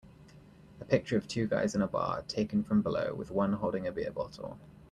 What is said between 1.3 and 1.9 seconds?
guys in a